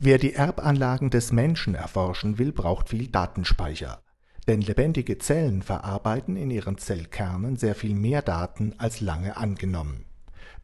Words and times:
Wer 0.00 0.18
die 0.18 0.34
Erbanlagen 0.34 1.10
des 1.10 1.32
Menschen 1.32 1.74
erforschen 1.74 2.38
will, 2.38 2.52
braucht 2.52 2.90
viel 2.90 3.08
Datenspeicher. 3.08 4.00
Denn 4.46 4.60
lebendige 4.60 5.18
Zellen 5.18 5.60
verarbeiten 5.60 6.36
in 6.36 6.52
ihren 6.52 6.78
Zellkernen 6.78 7.56
sehr 7.56 7.74
viel 7.74 7.96
mehr 7.96 8.22
Daten 8.22 8.74
als 8.78 9.00
lange 9.00 9.36
angenommen. 9.36 10.04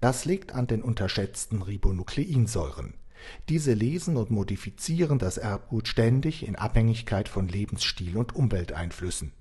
Das 0.01 0.25
liegt 0.25 0.55
an 0.55 0.69
den 0.69 0.83
unterschätzten 0.83 1.63
Ribonukleinsäuren. 1.63 2.95
Diese 3.49 3.73
lesen 3.73 4.17
und 4.17 4.31
modifizieren 4.31 5.19
das 5.19 5.37
Erbgut 5.37 5.89
ständig 5.89 6.47
in 6.47 6.55
Abhängigkeit 6.55 7.29
von 7.29 7.49
Lebensstil 7.49 8.17
und 8.17 8.37
Umwelteinflüssen. 8.37 9.33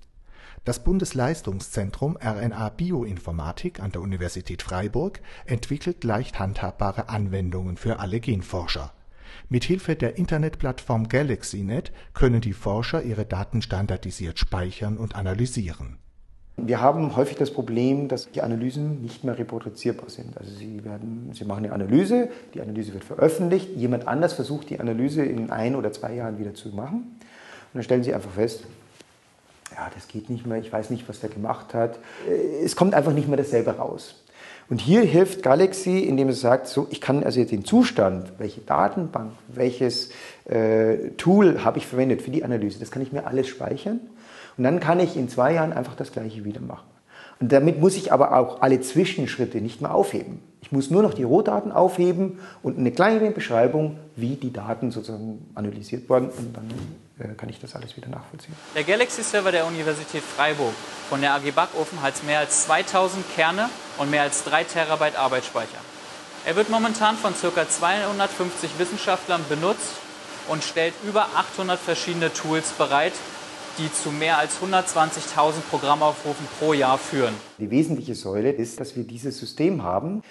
Das 0.64 0.82
Bundesleistungszentrum 0.82 2.16
RNA 2.20 2.70
Bioinformatik 2.70 3.78
an 3.78 3.92
der 3.92 4.00
Universität 4.00 4.62
Freiburg 4.62 5.20
entwickelt 5.46 6.02
leicht 6.02 6.40
handhabbare 6.40 7.08
Anwendungen 7.08 7.76
für 7.76 8.00
alle 8.00 8.18
Genforscher 8.18 8.92
Mithilfe 9.48 9.96
der 9.96 10.16
Internetplattform 10.18 11.08
GalaxyNet 11.08 11.92
können 12.12 12.40
die 12.40 12.52
Forscher 12.52 13.02
ihre 13.02 13.24
Daten 13.24 13.62
standardisiert 13.62 14.38
speichern 14.38 14.96
und 14.96 15.14
analysieren. 15.14 15.98
Wir 16.56 16.80
haben 16.80 17.16
häufig 17.16 17.36
das 17.36 17.50
Problem, 17.50 18.06
dass 18.06 18.30
die 18.30 18.40
Analysen 18.40 19.02
nicht 19.02 19.24
mehr 19.24 19.36
reproduzierbar 19.36 20.08
sind. 20.08 20.38
Also 20.38 20.52
Sie, 20.52 20.84
werden, 20.84 21.30
Sie 21.32 21.44
machen 21.44 21.64
eine 21.64 21.74
Analyse, 21.74 22.28
die 22.54 22.60
Analyse 22.60 22.92
wird 22.92 23.02
veröffentlicht, 23.02 23.70
jemand 23.76 24.06
anders 24.06 24.34
versucht 24.34 24.70
die 24.70 24.78
Analyse 24.78 25.24
in 25.24 25.50
ein 25.50 25.74
oder 25.74 25.92
zwei 25.92 26.14
Jahren 26.14 26.38
wieder 26.38 26.54
zu 26.54 26.68
machen 26.68 26.96
und 26.96 27.74
dann 27.74 27.82
stellen 27.82 28.04
Sie 28.04 28.14
einfach 28.14 28.30
fest, 28.30 28.64
ja, 29.74 29.90
das 29.94 30.08
geht 30.08 30.30
nicht 30.30 30.46
mehr, 30.46 30.58
ich 30.58 30.72
weiß 30.72 30.90
nicht, 30.90 31.08
was 31.08 31.20
der 31.20 31.30
gemacht 31.30 31.74
hat. 31.74 31.98
Es 32.62 32.76
kommt 32.76 32.94
einfach 32.94 33.12
nicht 33.12 33.28
mehr 33.28 33.36
dasselbe 33.36 33.76
raus. 33.76 34.24
Und 34.70 34.80
hier 34.80 35.02
hilft 35.02 35.42
Galaxy, 35.42 36.00
indem 36.00 36.30
es 36.30 36.40
sagt, 36.40 36.68
so, 36.68 36.86
ich 36.90 37.00
kann 37.00 37.22
also 37.22 37.38
jetzt 37.38 37.52
den 37.52 37.64
Zustand, 37.64 38.32
welche 38.38 38.62
Datenbank, 38.62 39.32
welches 39.48 40.10
äh, 40.46 41.10
Tool 41.18 41.64
habe 41.64 41.78
ich 41.78 41.86
verwendet 41.86 42.22
für 42.22 42.30
die 42.30 42.44
Analyse, 42.44 42.78
das 42.78 42.90
kann 42.90 43.02
ich 43.02 43.12
mir 43.12 43.26
alles 43.26 43.48
speichern. 43.48 44.00
Und 44.56 44.64
dann 44.64 44.80
kann 44.80 45.00
ich 45.00 45.16
in 45.16 45.28
zwei 45.28 45.52
Jahren 45.52 45.72
einfach 45.72 45.96
das 45.96 46.12
gleiche 46.12 46.44
wieder 46.44 46.60
machen. 46.60 46.86
Und 47.40 47.52
damit 47.52 47.80
muss 47.80 47.96
ich 47.96 48.12
aber 48.12 48.36
auch 48.38 48.62
alle 48.62 48.80
Zwischenschritte 48.80 49.60
nicht 49.60 49.80
mehr 49.80 49.92
aufheben. 49.92 50.38
Ich 50.62 50.72
muss 50.72 50.90
nur 50.90 51.02
noch 51.02 51.12
die 51.12 51.24
Rohdaten 51.24 51.72
aufheben 51.72 52.38
und 52.62 52.78
eine 52.78 52.92
kleine 52.92 53.32
Beschreibung, 53.32 53.98
wie 54.16 54.36
die 54.36 54.52
Daten 54.52 54.92
sozusagen 54.92 55.44
analysiert 55.54 56.08
wurden. 56.08 56.30
Und 56.30 56.56
dann 56.56 56.64
äh, 56.70 57.03
kann 57.36 57.48
ich 57.48 57.60
das 57.60 57.74
alles 57.74 57.96
wieder 57.96 58.08
nachvollziehen. 58.08 58.54
Der 58.74 58.84
Galaxy-Server 58.84 59.52
der 59.52 59.66
Universität 59.66 60.22
Freiburg 60.22 60.74
von 61.08 61.20
der 61.20 61.34
AG 61.34 61.52
Backofen 61.54 62.02
hat 62.02 62.22
mehr 62.24 62.40
als 62.40 62.64
2000 62.64 63.24
Kerne 63.34 63.70
und 63.98 64.10
mehr 64.10 64.22
als 64.22 64.44
3 64.44 64.64
Terabyte 64.64 65.16
Arbeitsspeicher. 65.16 65.78
Er 66.46 66.56
wird 66.56 66.68
momentan 66.68 67.16
von 67.16 67.32
ca. 67.32 67.68
250 67.68 68.78
Wissenschaftlern 68.78 69.44
benutzt 69.48 69.92
und 70.48 70.62
stellt 70.62 70.94
über 71.08 71.26
800 71.36 71.78
verschiedene 71.78 72.32
Tools 72.32 72.72
bereit, 72.72 73.14
die 73.78 73.92
zu 73.92 74.10
mehr 74.10 74.38
als 74.38 74.60
120.000 74.60 75.60
Programmaufrufen 75.70 76.46
pro 76.58 76.74
Jahr 76.74 76.98
führen. 76.98 77.34
Die 77.58 77.70
wesentliche 77.70 78.14
Säule 78.14 78.50
ist, 78.50 78.78
dass 78.78 78.94
wir 78.94 79.04
dieses 79.04 79.38
System 79.38 79.82
haben, 79.82 80.22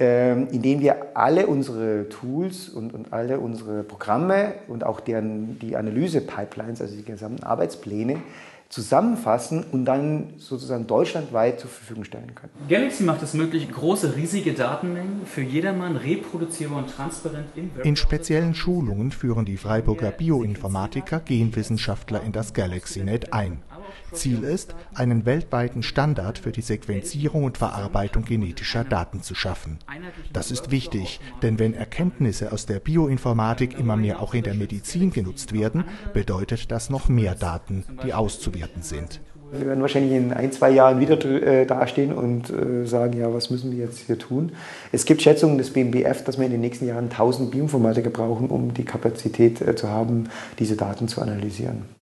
ähm, 0.00 0.48
in 0.50 0.62
dem 0.62 0.80
wir 0.80 1.14
alle 1.14 1.46
unsere 1.46 2.08
Tools 2.08 2.70
und, 2.70 2.94
und 2.94 3.12
alle 3.12 3.38
unsere 3.38 3.82
Programme 3.82 4.54
und 4.66 4.82
auch 4.82 4.98
deren, 4.98 5.58
die 5.58 5.76
Analyse-Pipelines, 5.76 6.80
also 6.80 6.96
die 6.96 7.04
gesamten 7.04 7.42
Arbeitspläne, 7.42 8.16
zusammenfassen 8.70 9.64
und 9.72 9.84
dann 9.84 10.34
sozusagen 10.38 10.86
deutschlandweit 10.86 11.60
zur 11.60 11.68
Verfügung 11.68 12.04
stellen 12.04 12.34
können. 12.34 12.52
Galaxy 12.68 13.02
macht 13.02 13.20
es 13.22 13.34
möglich, 13.34 13.70
große, 13.70 14.16
riesige 14.16 14.54
Datenmengen 14.54 15.26
für 15.26 15.42
jedermann 15.42 15.96
reproduzierbar 15.96 16.78
und 16.78 16.86
transparent 16.88 17.48
in 17.56 17.70
In 17.82 17.96
speziellen 17.96 18.54
Schulungen 18.54 19.10
führen 19.10 19.44
die 19.44 19.56
Freiburger 19.56 20.12
Bioinformatiker 20.12 21.20
Genwissenschaftler 21.20 22.22
in 22.22 22.32
das 22.32 22.54
GalaxyNet 22.54 23.32
ein. 23.32 23.60
Ziel 24.12 24.44
ist, 24.44 24.74
einen 24.94 25.26
weltweiten 25.26 25.82
Standard 25.82 26.38
für 26.38 26.52
die 26.52 26.62
Sequenzierung 26.62 27.44
und 27.44 27.58
Verarbeitung 27.58 28.24
genetischer 28.24 28.84
Daten 28.84 29.22
zu 29.22 29.34
schaffen. 29.34 29.78
Das 30.32 30.50
ist 30.50 30.70
wichtig, 30.70 31.20
denn 31.42 31.58
wenn 31.58 31.74
Erkenntnisse 31.74 32.52
aus 32.52 32.66
der 32.66 32.80
Bioinformatik 32.80 33.78
immer 33.78 33.96
mehr 33.96 34.20
auch 34.20 34.34
in 34.34 34.44
der 34.44 34.54
Medizin 34.54 35.10
genutzt 35.10 35.52
werden, 35.52 35.84
bedeutet 36.12 36.70
das 36.70 36.90
noch 36.90 37.08
mehr 37.08 37.34
Daten, 37.34 37.84
die 38.04 38.14
auszuwerten 38.14 38.82
sind. 38.82 39.20
Wir 39.52 39.66
werden 39.66 39.80
wahrscheinlich 39.80 40.12
in 40.12 40.32
ein, 40.32 40.52
zwei 40.52 40.70
Jahren 40.70 41.00
wieder 41.00 41.22
äh, 41.24 41.66
dastehen 41.66 42.12
und 42.12 42.50
äh, 42.50 42.86
sagen, 42.86 43.18
ja, 43.18 43.32
was 43.34 43.50
müssen 43.50 43.72
wir 43.72 43.78
jetzt 43.78 43.98
hier 43.98 44.18
tun? 44.18 44.52
Es 44.92 45.04
gibt 45.04 45.22
Schätzungen 45.22 45.58
des 45.58 45.72
BMBF, 45.72 46.22
dass 46.22 46.38
wir 46.38 46.46
in 46.46 46.52
den 46.52 46.60
nächsten 46.60 46.86
Jahren 46.86 47.04
1000 47.04 47.50
Bioinformatiker 47.50 48.10
brauchen, 48.10 48.48
um 48.48 48.74
die 48.74 48.84
Kapazität 48.84 49.60
äh, 49.60 49.74
zu 49.74 49.88
haben, 49.88 50.28
diese 50.60 50.76
Daten 50.76 51.08
zu 51.08 51.20
analysieren. 51.20 51.99